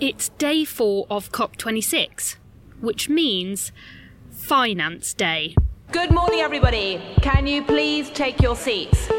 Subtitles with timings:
[0.00, 2.36] It's day four of COP26,
[2.80, 3.70] which means
[4.30, 5.54] Finance Day.
[5.92, 7.02] Good morning, everybody.
[7.20, 9.10] Can you please take your seats?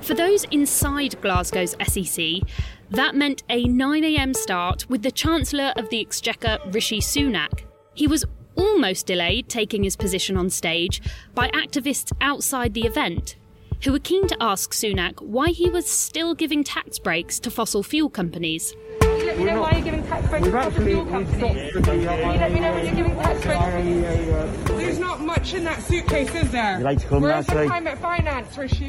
[0.00, 2.48] For those inside Glasgow's SEC,
[2.88, 7.64] that meant a 9am start with the Chancellor of the Exchequer, Rishi Sunak.
[7.92, 8.24] He was
[8.56, 11.02] almost delayed taking his position on stage
[11.34, 13.36] by activists outside the event,
[13.84, 17.82] who were keen to ask Sunak why he was still giving tax breaks to fossil
[17.82, 18.74] fuel companies.
[19.24, 21.72] Let me know why you're giving tax breaks to fossil fuel companies.
[21.72, 24.68] Can you let me know when you're giving tax breaks?
[24.68, 26.78] There's not much in that suitcase, is there?
[26.78, 28.88] You like to come Where's last the climate finance, Rishi?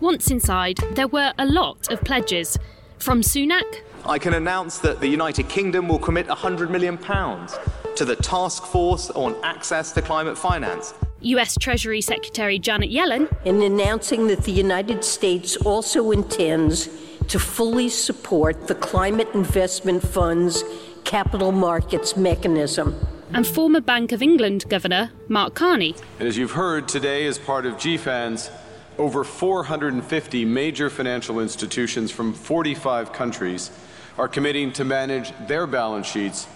[0.00, 2.56] Once inside, there were a lot of pledges.
[2.98, 8.16] From Sunak, I can announce that the United Kingdom will commit £100 million to the
[8.16, 10.94] Task Force on Access to Climate Finance.
[11.20, 16.88] US Treasury Secretary Janet Yellen, in announcing that the United States also intends
[17.28, 20.64] to fully support the Climate Investment Fund's
[21.04, 22.94] capital markets mechanism.
[23.34, 25.94] and former Bank of England Governor Mark Carney.
[26.18, 28.50] And as you've heard today, as part of GFANZ,
[28.96, 33.70] over 450 major financial institutions from 45 countries
[34.16, 36.46] are committing to manage their balance sheets,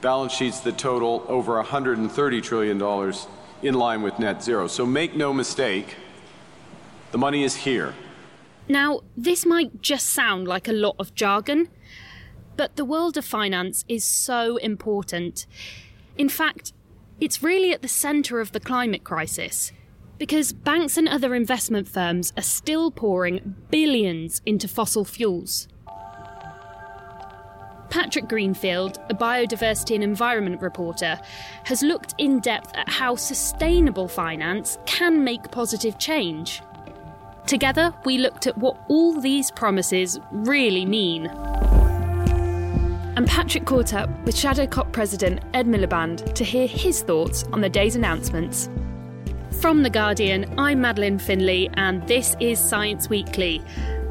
[0.00, 3.12] balance sheets that total over $130 trillion
[3.62, 4.66] in line with net zero.
[4.66, 5.96] So make no mistake,
[7.12, 7.94] the money is here.
[8.68, 11.68] Now, this might just sound like a lot of jargon,
[12.56, 15.46] but the world of finance is so important.
[16.16, 16.72] In fact,
[17.20, 19.72] it's really at the centre of the climate crisis.
[20.18, 25.68] Because banks and other investment firms are still pouring billions into fossil fuels.
[27.90, 31.20] Patrick Greenfield, a biodiversity and environment reporter,
[31.64, 36.62] has looked in depth at how sustainable finance can make positive change.
[37.46, 41.26] Together, we looked at what all these promises really mean.
[43.16, 47.60] And Patrick caught up with Shadow COP President Ed Miliband to hear his thoughts on
[47.60, 48.68] the day's announcements.
[49.60, 53.62] From The Guardian, I'm Madeleine Finlay, and this is Science Weekly.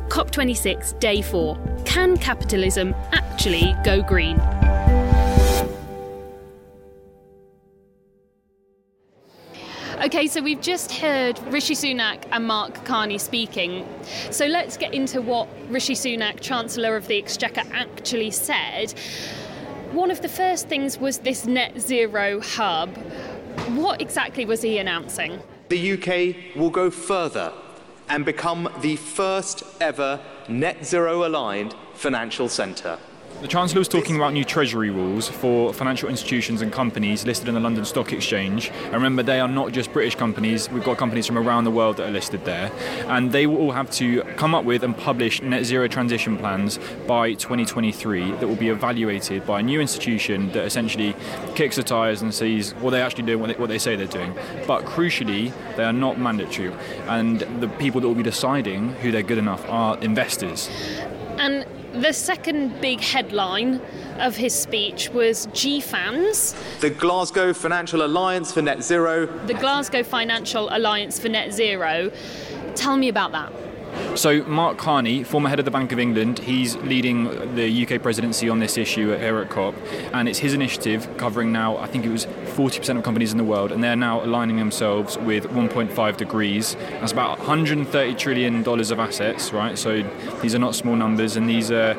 [0.07, 1.57] COP26, Day 4.
[1.83, 4.39] Can capitalism actually go green?
[10.05, 13.87] Okay, so we've just heard Rishi Sunak and Mark Carney speaking.
[14.29, 18.93] So let's get into what Rishi Sunak, Chancellor of the Exchequer, actually said.
[19.93, 22.95] One of the first things was this net zero hub.
[23.69, 25.39] What exactly was he announcing?
[25.69, 27.51] The UK will go further
[28.07, 32.99] and become the first ever net zero aligned financial centre.
[33.45, 37.53] The Chancellor was talking about new treasury rules for financial institutions and companies listed in
[37.53, 38.71] the London Stock Exchange.
[38.85, 41.97] And remember, they are not just British companies, we've got companies from around the world
[41.97, 42.71] that are listed there.
[43.05, 46.79] And they will all have to come up with and publish net zero transition plans
[47.05, 51.15] by 2023 that will be evaluated by a new institution that essentially
[51.53, 54.07] kicks the tyres and sees what they actually do what they, what they say they're
[54.07, 54.33] doing.
[54.65, 56.73] But crucially, they are not mandatory.
[57.05, 60.67] And the people that will be deciding who they're good enough are investors.
[61.37, 61.63] And
[62.01, 63.81] the second big headline
[64.19, 70.69] of his speech was GFANZ, The Glasgow Financial Alliance for Net Zero the Glasgow Financial
[70.71, 72.11] Alliance for Net Zero.
[72.75, 73.51] Tell me about that.
[74.15, 78.47] So, Mark Carney, former head of the Bank of England, he's leading the UK presidency
[78.47, 79.75] on this issue here at COP,
[80.13, 83.43] and it's his initiative covering now, I think it was 40% of companies in the
[83.43, 86.75] world, and they're now aligning themselves with 1.5 degrees.
[86.75, 89.77] That's about 130 trillion dollars of assets, right?
[89.77, 90.01] So,
[90.41, 91.95] these are not small numbers, and these are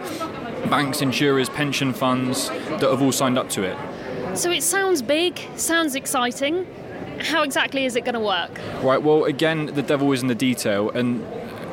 [0.71, 3.77] banks, insurers, pension funds that have all signed up to it.
[4.39, 6.67] So, it sounds big, sounds exciting.
[7.21, 8.59] How exactly is it going to work?
[8.83, 11.25] Right, well, again, the devil is in the detail, and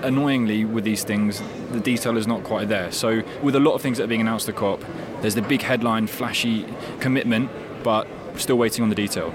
[0.03, 1.41] annoyingly with these things,
[1.71, 2.91] the detail is not quite there.
[2.91, 4.83] So, with a lot of things that are being announced at COP,
[5.21, 6.65] there's the big headline, flashy
[6.99, 7.49] commitment,
[7.83, 9.33] but still waiting on the detail.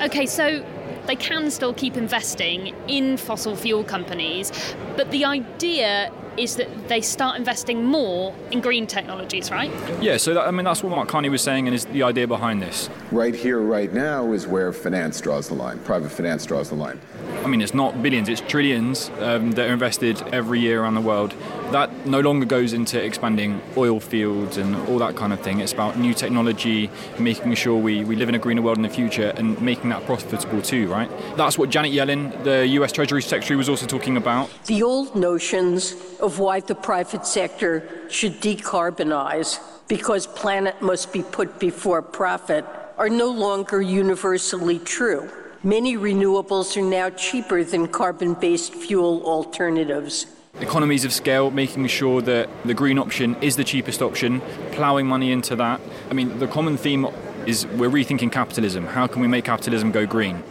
[0.00, 0.64] Okay, so
[1.06, 4.52] they can still keep investing in fossil fuel companies,
[4.96, 9.70] but the idea is that they start investing more in green technologies, right?
[10.00, 12.26] Yeah, so that, I mean that's what Mark Carney was saying, and is the idea
[12.26, 12.88] behind this.
[13.12, 15.78] Right here, right now, is where finance draws the line.
[15.80, 17.00] Private finance draws the line.
[17.44, 21.00] I mean, it's not billions; it's trillions um, that are invested every year around the
[21.00, 21.34] world.
[21.72, 25.60] That no longer goes into expanding oil fields and all that kind of thing.
[25.60, 28.88] It's about new technology, making sure we, we live in a greener world in the
[28.88, 31.10] future, and making that profitable too, right?
[31.36, 32.92] That's what Janet Yellen, the U.S.
[32.92, 34.50] Treasury Secretary, was also talking about.
[34.66, 41.58] The old notions of why the private sector should decarbonize because planet must be put
[41.58, 42.64] before profit
[42.96, 45.28] are no longer universally true.
[45.62, 50.26] Many renewables are now cheaper than carbon based fuel alternatives.
[50.60, 54.40] Economies of scale, making sure that the green option is the cheapest option,
[54.72, 55.80] ploughing money into that.
[56.10, 57.06] I mean, the common theme
[57.46, 58.86] is we're rethinking capitalism.
[58.86, 60.42] How can we make capitalism go green?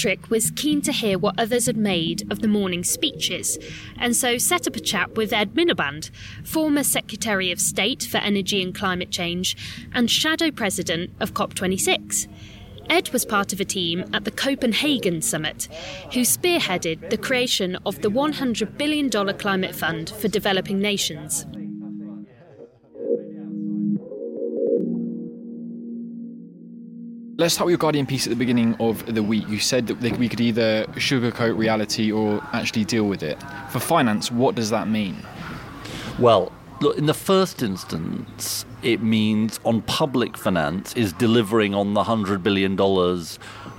[0.00, 3.58] Patrick was keen to hear what others had made of the morning speeches,
[3.98, 6.08] and so set up a chat with Ed Miliband,
[6.42, 9.54] former Secretary of State for Energy and Climate Change
[9.92, 12.28] and Shadow President of COP26.
[12.88, 15.68] Ed was part of a team at the Copenhagen Summit
[16.14, 21.44] who spearheaded the creation of the $100 billion climate fund for developing nations.
[27.40, 29.48] Let's start with your Guardian piece at the beginning of the week.
[29.48, 33.42] You said that we could either sugarcoat reality or actually deal with it.
[33.70, 35.16] For finance, what does that mean?
[36.18, 36.52] Well,
[36.82, 42.42] look, in the first instance, it means on public finance is delivering on the $100
[42.42, 42.76] billion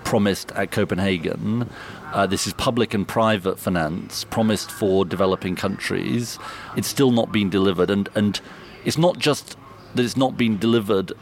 [0.06, 1.70] promised at Copenhagen.
[2.14, 6.40] Uh, this is public and private finance promised for developing countries.
[6.76, 7.92] It's still not being delivered.
[7.92, 8.42] And, and
[8.86, 9.56] it's not just
[9.94, 11.14] that it's not being delivered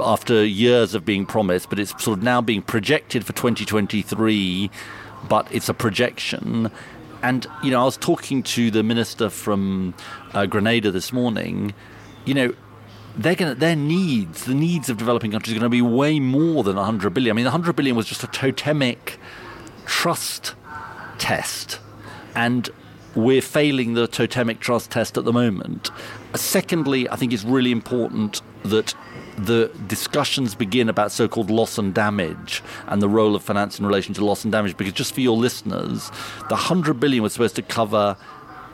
[0.00, 4.70] after years of being promised, but it's sort of now being projected for 2023,
[5.28, 6.70] but it's a projection.
[7.22, 9.94] And, you know, I was talking to the minister from
[10.34, 11.72] uh, Grenada this morning.
[12.24, 12.54] You know,
[13.16, 16.64] they're going their needs, the needs of developing countries, are going to be way more
[16.64, 17.34] than 100 billion.
[17.34, 19.18] I mean, 100 billion was just a totemic
[19.86, 20.54] trust
[21.18, 21.78] test.
[22.34, 22.68] And
[23.14, 25.90] we're failing the totemic trust test at the moment.
[26.34, 28.94] Secondly, I think it's really important that
[29.46, 33.86] the discussions begin about so called loss and damage and the role of finance in
[33.86, 34.76] relation to loss and damage.
[34.76, 36.10] Because just for your listeners,
[36.48, 38.16] the 100 billion was supposed to cover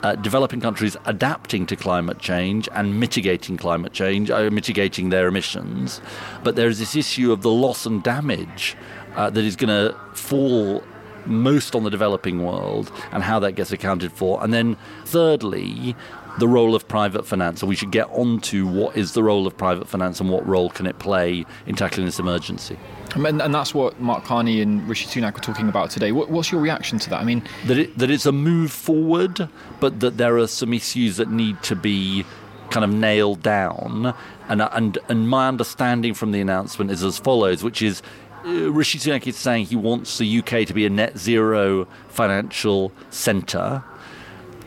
[0.03, 6.01] uh, developing countries adapting to climate change and mitigating climate change, uh, mitigating their emissions.
[6.43, 8.77] But there is this issue of the loss and damage
[9.15, 10.83] uh, that is going to fall
[11.25, 14.43] most on the developing world and how that gets accounted for.
[14.43, 15.95] And then, thirdly,
[16.37, 17.59] the role of private finance.
[17.59, 20.45] So we should get on to what is the role of private finance and what
[20.47, 22.77] role can it play in tackling this emergency.
[23.15, 26.11] And, and that's what Mark Carney and Rishi Sunak were talking about today.
[26.11, 27.19] What, what's your reaction to that?
[27.19, 29.49] I mean, that it, that it's a move forward,
[29.79, 32.25] but that there are some issues that need to be
[32.69, 34.13] kind of nailed down.
[34.47, 38.01] And and and my understanding from the announcement is as follows, which is.
[38.45, 42.93] Uh, Rishi Sunak is saying he wants the UK to be a net zero financial
[43.09, 43.83] centre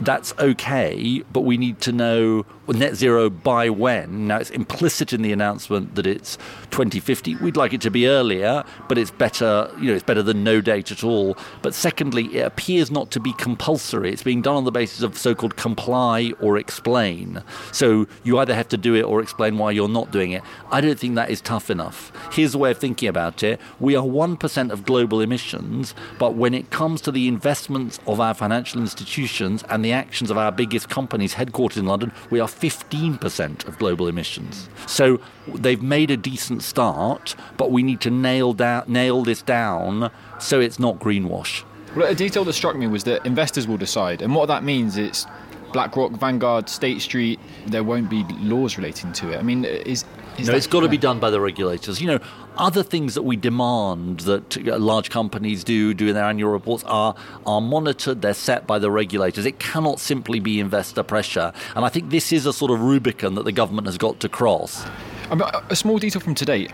[0.01, 4.27] that's okay, but we need to know net zero by when.
[4.27, 6.37] Now, it's implicit in the announcement that it's
[6.71, 7.35] 2050.
[7.37, 10.61] We'd like it to be earlier, but it's better, you know, it's better than no
[10.61, 11.37] date at all.
[11.61, 14.11] But secondly, it appears not to be compulsory.
[14.11, 17.43] It's being done on the basis of so called comply or explain.
[17.71, 20.43] So you either have to do it or explain why you're not doing it.
[20.71, 22.11] I don't think that is tough enough.
[22.31, 26.53] Here's a way of thinking about it we are 1% of global emissions, but when
[26.53, 30.89] it comes to the investments of our financial institutions and the actions of our biggest
[30.89, 34.69] companies headquartered in London, we are 15% of global emissions.
[34.87, 40.11] So they've made a decent start, but we need to nail down nail this down
[40.39, 41.63] so it's not greenwash.
[41.95, 44.97] Well, a detail that struck me was that investors will decide, and what that means
[44.97, 45.27] is
[45.73, 49.37] BlackRock, Vanguard, State Street, there won't be laws relating to it.
[49.37, 50.05] I mean, is,
[50.37, 51.99] is no, it's got to be done by the regulators.
[51.99, 52.19] You know,
[52.57, 56.83] other things that we demand that uh, large companies do, do in their annual reports,
[56.85, 57.15] are
[57.45, 58.21] are monitored.
[58.21, 59.45] They're set by the regulators.
[59.45, 61.51] It cannot simply be investor pressure.
[61.75, 64.29] And I think this is a sort of Rubicon that the government has got to
[64.29, 64.85] cross.
[65.29, 66.67] I mean, a small detail from today.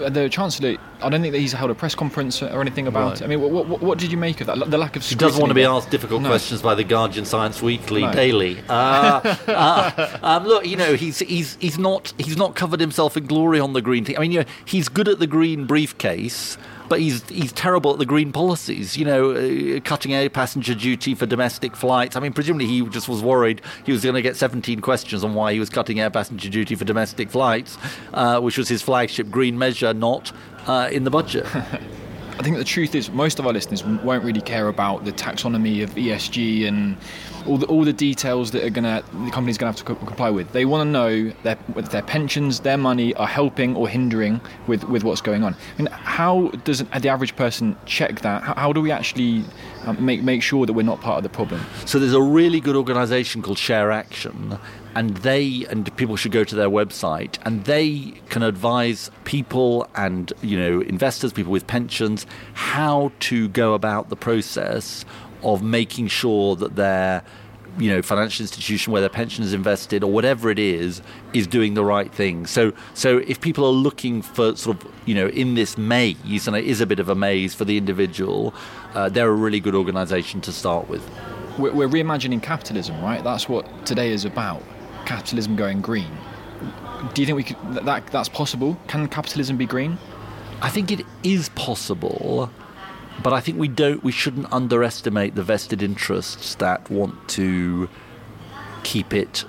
[0.00, 3.12] Uh, the Chancellor, I don't think that he's held a press conference or anything about
[3.12, 3.20] right.
[3.20, 3.24] it.
[3.24, 4.70] I mean, what, what, what, did you make of that?
[4.70, 6.28] The lack of He doesn't want to be asked difficult no.
[6.28, 8.12] questions by the Guardian Science Weekly no.
[8.12, 8.58] daily.
[8.74, 13.26] Uh, uh, um, look, you know, he's, he's, he's, not, he's not covered himself in
[13.26, 14.16] glory on the green thing.
[14.16, 16.58] I mean, you know, he's good at the green briefcase
[16.88, 18.96] but he's he's terrible at the green policies.
[18.96, 22.16] You know, uh, cutting air passenger duty for domestic flights.
[22.16, 25.34] I mean, presumably he just was worried he was going to get 17 questions on
[25.34, 27.78] why he was cutting air passenger duty for domestic flights,
[28.12, 30.32] uh, which was his flagship green measure, not
[30.66, 31.46] uh, in the budget.
[32.36, 35.84] I think the truth is most of our listeners won't really care about the taxonomy
[35.84, 36.96] of ESG and
[37.46, 40.30] all the, all the details that are gonna the company's gonna have to co- comply
[40.30, 40.52] with.
[40.52, 44.84] They want to know their, whether their pensions, their money are helping or hindering with,
[44.84, 45.54] with what's going on.
[45.54, 48.42] I mean, how does the average person check that?
[48.42, 49.44] How, how do we actually
[49.84, 51.64] um, make make sure that we're not part of the problem?
[51.86, 54.58] So there's a really good organisation called ShareAction,
[54.94, 60.32] and they and people should go to their website and they can advise people and
[60.42, 65.04] you know investors people with pensions how to go about the process
[65.44, 67.22] of making sure that their
[67.78, 71.74] you know financial institution where their pension is invested or whatever it is is doing
[71.74, 72.46] the right thing.
[72.46, 76.56] So so if people are looking for sort of you know in this maze and
[76.56, 78.54] it is a bit of a maze for the individual
[78.94, 81.08] uh, they're a really good organization to start with.
[81.58, 83.22] We're, we're reimagining capitalism right?
[83.24, 84.62] That's what today is about.
[85.06, 86.10] Capitalism going green.
[87.12, 88.78] Do you think we could that that's possible?
[88.86, 89.98] Can capitalism be green?
[90.62, 92.50] I think it is possible
[93.22, 97.88] but I think we don't we shouldn't underestimate the vested interests that want to
[98.82, 99.44] keep it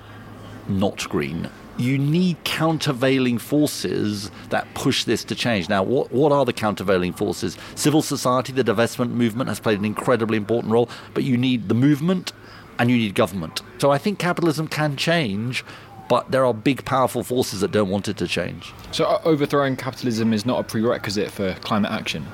[0.68, 1.50] not green.
[1.78, 5.68] You need countervailing forces that push this to change.
[5.68, 7.58] Now, what, what are the countervailing forces?
[7.74, 11.74] Civil society, the divestment movement has played an incredibly important role, but you need the
[11.74, 12.32] movement
[12.78, 13.60] and you need government.
[13.78, 15.64] So I think capitalism can change,
[16.08, 18.72] but there are big, powerful forces that don't want it to change.
[18.92, 22.26] So uh, overthrowing capitalism is not a prerequisite for climate action?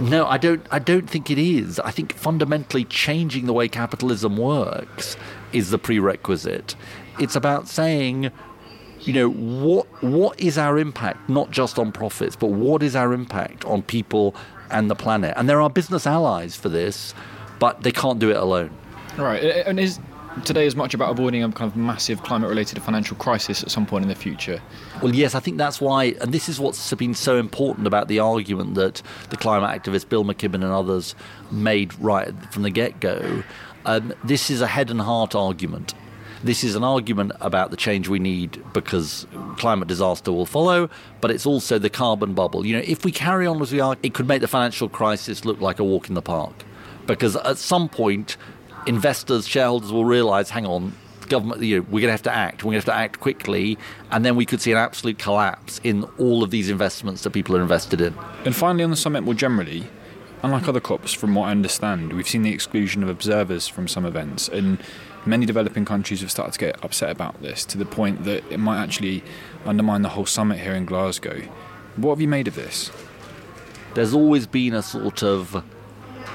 [0.00, 0.66] No, I don't.
[0.70, 1.78] I don't think it is.
[1.80, 5.16] I think fundamentally changing the way capitalism works
[5.52, 6.74] is the prerequisite.
[7.18, 8.30] It's about saying,
[9.00, 13.12] you know, what what is our impact, not just on profits, but what is our
[13.12, 14.34] impact on people
[14.70, 15.34] and the planet?
[15.36, 17.14] And there are business allies for this,
[17.58, 18.70] but they can't do it alone.
[19.18, 19.42] Right.
[19.42, 20.00] And is
[20.44, 23.86] today is much about avoiding a kind of massive climate related financial crisis at some
[23.86, 24.60] point in the future?
[25.02, 28.18] Well, yes, I think that's why, and this is what's been so important about the
[28.18, 31.14] argument that the climate activist Bill McKibben and others
[31.50, 33.42] made right from the get go.
[33.84, 35.94] Um, this is a head and heart argument.
[36.44, 39.26] This is an argument about the change we need because
[39.58, 42.66] climate disaster will follow, but it's also the carbon bubble.
[42.66, 45.44] You know, if we carry on as we are, it could make the financial crisis
[45.44, 46.64] look like a walk in the park.
[47.06, 48.36] Because at some point,
[48.86, 50.92] investors, shareholders will realise, hang on,
[51.28, 52.62] government, you know, we're going to have to act.
[52.62, 53.78] We're going to have to act quickly,
[54.10, 57.56] and then we could see an absolute collapse in all of these investments that people
[57.56, 58.14] are invested in.
[58.44, 59.86] And finally, on the summit more generally,
[60.42, 64.04] unlike other COPs, from what I understand, we've seen the exclusion of observers from some
[64.04, 64.78] events, and
[65.24, 68.58] many developing countries have started to get upset about this to the point that it
[68.58, 69.22] might actually
[69.64, 71.42] undermine the whole summit here in Glasgow.
[71.96, 72.90] What have you made of this?
[73.94, 75.62] There's always been a sort of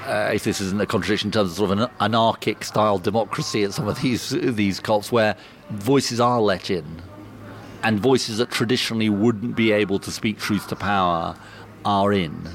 [0.07, 3.63] uh, if this isn't a contradiction in terms of sort of an anarchic style democracy
[3.63, 5.35] at some of these these COPs where
[5.69, 7.01] voices are let in,
[7.83, 11.35] and voices that traditionally wouldn't be able to speak truth to power
[11.83, 12.49] are in.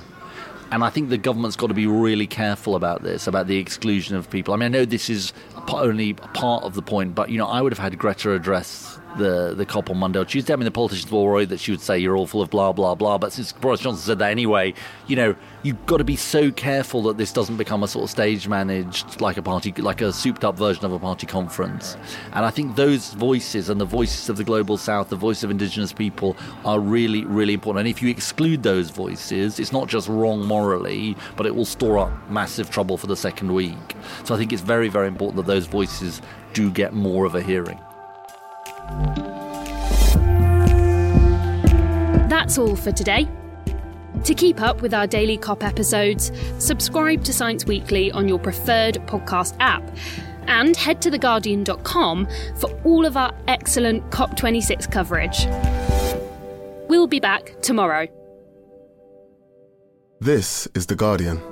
[0.71, 4.16] And I think the government's got to be really careful about this, about the exclusion
[4.16, 4.54] of people.
[4.54, 5.35] I mean, I know this is
[5.68, 9.54] only part of the point, but you know, I would have had Greta address the
[9.54, 10.52] the COP on Monday or Tuesday.
[10.52, 12.73] I mean, the politicians were worried that she would say you're all full of blah
[12.73, 13.19] blah blah.
[13.19, 14.75] But since Boris Johnson said that anyway,
[15.07, 18.11] you know, you've got to be so careful that this doesn't become a sort of
[18.11, 21.97] stage managed like a party, like a souped up version of a party conference.
[22.33, 25.50] And I think those voices and the voices of the global South, the voice of
[25.50, 27.87] Indigenous people, are really really important.
[27.87, 31.99] And if you exclude those voices, it's not just wrong morally, but it will store
[31.99, 33.97] up massive trouble for the second week.
[34.25, 37.42] So I think it's very very important that those voices do get more of a
[37.42, 37.78] hearing.
[42.28, 43.28] That's all for today.
[44.25, 48.94] To keep up with our daily COP episodes, subscribe to Science Weekly on your preferred
[49.06, 49.82] podcast app
[50.46, 55.46] and head to theguardian.com for all of our excellent COP26 coverage.
[56.88, 58.06] We'll be back tomorrow.
[60.20, 61.51] This is The Guardian.